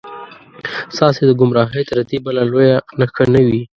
[0.95, 3.61] ستاسې د ګمراهۍ تر دې بله لویه نښه نه وي.